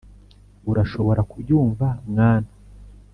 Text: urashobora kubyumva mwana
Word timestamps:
urashobora 0.69 1.21
kubyumva 1.31 1.87
mwana 2.09 2.49